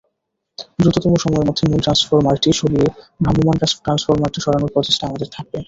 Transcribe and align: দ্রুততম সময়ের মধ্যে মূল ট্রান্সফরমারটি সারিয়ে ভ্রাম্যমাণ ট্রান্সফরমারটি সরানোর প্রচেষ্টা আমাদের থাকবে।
দ্রুততম 0.79 1.13
সময়ের 1.23 1.47
মধ্যে 1.47 1.63
মূল 1.69 1.81
ট্রান্সফরমারটি 1.85 2.49
সারিয়ে 2.59 2.85
ভ্রাম্যমাণ 3.23 3.55
ট্রান্সফরমারটি 3.79 4.39
সরানোর 4.41 4.73
প্রচেষ্টা 4.75 5.03
আমাদের 5.07 5.27
থাকবে। 5.35 5.57